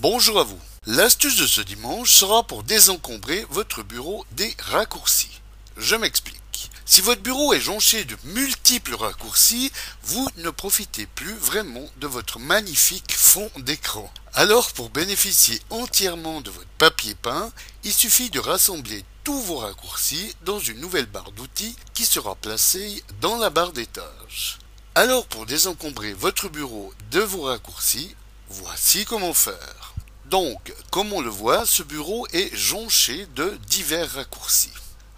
[0.00, 0.58] Bonjour à vous.
[0.86, 5.40] L'astuce de ce dimanche sera pour désencombrer votre bureau des raccourcis.
[5.76, 6.41] Je m'explique.
[6.84, 9.70] Si votre bureau est jonché de multiples raccourcis,
[10.02, 14.12] vous ne profitez plus vraiment de votre magnifique fond d'écran.
[14.34, 17.52] Alors pour bénéficier entièrement de votre papier peint,
[17.84, 23.04] il suffit de rassembler tous vos raccourcis dans une nouvelle barre d'outils qui sera placée
[23.20, 24.58] dans la barre tâches.
[24.94, 28.14] Alors pour désencombrer votre bureau de vos raccourcis,
[28.48, 29.94] voici comment faire.
[30.26, 34.72] Donc, comme on le voit, ce bureau est jonché de divers raccourcis.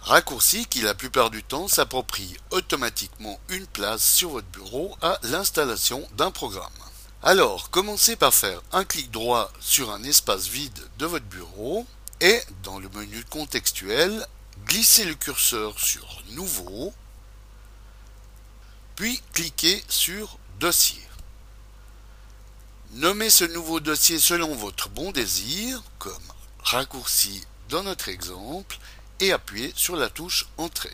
[0.05, 6.07] Raccourcis qui la plupart du temps s'approprient automatiquement une place sur votre bureau à l'installation
[6.15, 6.71] d'un programme.
[7.23, 11.87] Alors, commencez par faire un clic droit sur un espace vide de votre bureau
[12.21, 14.27] et dans le menu contextuel,
[14.67, 16.93] glissez le curseur sur Nouveau,
[18.95, 21.01] puis cliquez sur Dossier.
[22.91, 26.13] Nommez ce nouveau dossier selon votre bon désir, comme
[26.59, 28.77] raccourci dans notre exemple,
[29.19, 30.91] et appuyez sur la touche Entrée.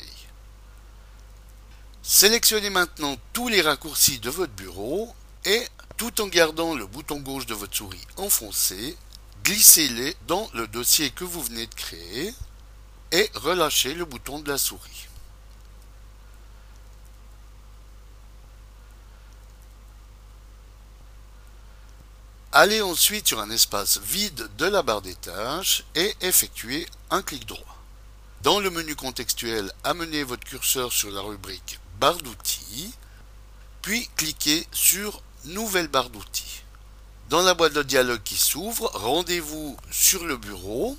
[2.03, 5.13] Sélectionnez maintenant tous les raccourcis de votre bureau
[5.45, 8.97] et, tout en gardant le bouton gauche de votre souris enfoncé,
[9.43, 12.33] glissez-les dans le dossier que vous venez de créer
[13.11, 15.07] et relâchez le bouton de la souris.
[22.53, 27.45] Allez ensuite sur un espace vide de la barre des tâches et effectuez un clic
[27.45, 27.70] droit.
[28.43, 32.91] Dans le menu contextuel, amenez votre curseur sur la rubrique barre d'outils,
[33.83, 36.63] puis cliquez sur Nouvelle barre d'outils.
[37.29, 40.97] Dans la boîte de dialogue qui s'ouvre, rendez-vous sur le bureau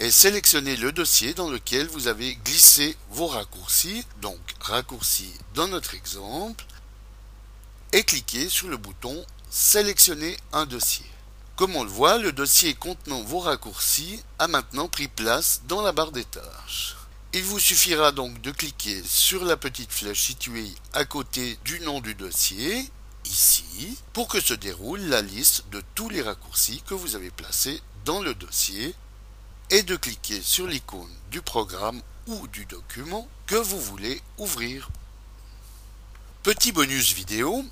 [0.00, 5.94] et sélectionnez le dossier dans lequel vous avez glissé vos raccourcis, donc raccourcis dans notre
[5.94, 6.64] exemple,
[7.92, 11.11] et cliquez sur le bouton Sélectionner un dossier.
[11.62, 15.92] Comme on le voit, le dossier contenant vos raccourcis a maintenant pris place dans la
[15.92, 16.96] barre des tâches.
[17.34, 22.00] Il vous suffira donc de cliquer sur la petite flèche située à côté du nom
[22.00, 22.90] du dossier,
[23.26, 27.80] ici, pour que se déroule la liste de tous les raccourcis que vous avez placés
[28.04, 28.92] dans le dossier
[29.70, 34.88] et de cliquer sur l'icône du programme ou du document que vous voulez ouvrir.
[36.42, 37.64] Petit bonus vidéo,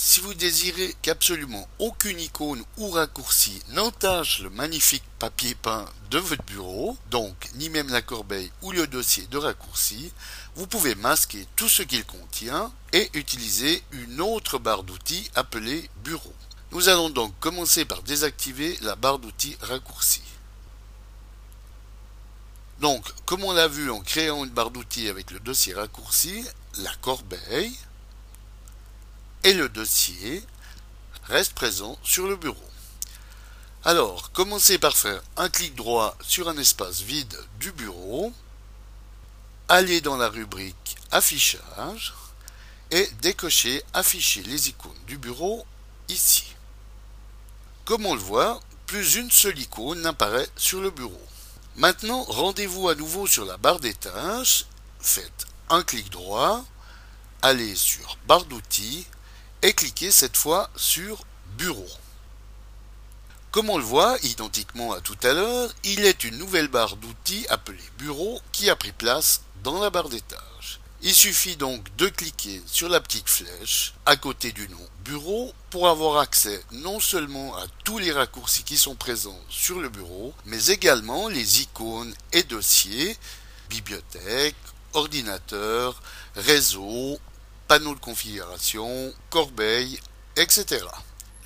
[0.00, 6.44] si vous désirez qu'absolument aucune icône ou raccourci n'entache le magnifique papier peint de votre
[6.44, 10.12] bureau, donc ni même la corbeille ou le dossier de raccourci,
[10.54, 16.34] vous pouvez masquer tout ce qu'il contient et utiliser une autre barre d'outils appelée Bureau.
[16.70, 20.22] Nous allons donc commencer par désactiver la barre d'outils raccourci.
[22.80, 26.44] Donc, comme on l'a vu en créant une barre d'outils avec le dossier raccourci,
[26.78, 27.76] la corbeille,
[29.48, 30.44] et le dossier
[31.24, 32.68] reste présent sur le bureau.
[33.82, 38.30] Alors, commencez par faire un clic droit sur un espace vide du bureau,
[39.70, 42.12] allez dans la rubrique Affichage
[42.90, 45.66] et décochez Afficher les icônes du bureau
[46.10, 46.54] ici.
[47.86, 51.26] Comme on le voit, plus une seule icône n'apparaît sur le bureau.
[51.76, 54.66] Maintenant, rendez-vous à nouveau sur la barre des tâches,
[55.00, 56.66] faites un clic droit,
[57.40, 59.06] allez sur Barre d'outils
[59.62, 61.24] et cliquez cette fois sur
[61.56, 61.88] Bureau.
[63.50, 67.46] Comme on le voit, identiquement à tout à l'heure, il est une nouvelle barre d'outils
[67.48, 70.80] appelée Bureau qui a pris place dans la barre tâches.
[71.00, 75.88] Il suffit donc de cliquer sur la petite flèche à côté du nom Bureau pour
[75.88, 80.66] avoir accès non seulement à tous les raccourcis qui sont présents sur le bureau, mais
[80.66, 83.16] également les icônes et dossiers,
[83.70, 84.56] bibliothèque,
[84.92, 86.02] ordinateur,
[86.34, 87.18] réseau,
[87.68, 90.00] panneau de configuration, corbeille,
[90.36, 90.84] etc.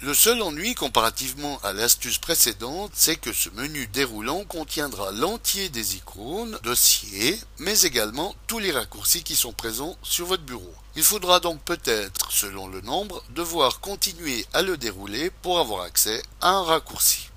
[0.03, 5.97] Le seul ennui comparativement à l'astuce précédente, c'est que ce menu déroulant contiendra l'entier des
[5.97, 10.75] icônes, dossiers, mais également tous les raccourcis qui sont présents sur votre bureau.
[10.97, 16.23] Il faudra donc peut-être, selon le nombre, devoir continuer à le dérouler pour avoir accès
[16.41, 17.29] à un raccourci.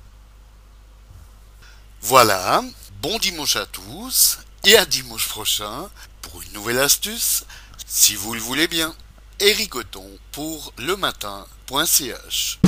[2.02, 2.64] Voilà,
[3.02, 5.90] bon dimanche à tous et à dimanche prochain
[6.24, 7.44] pour une nouvelle astuce
[7.86, 8.94] si vous le voulez bien.
[9.40, 9.76] Eric
[10.32, 12.60] pour le matin.ch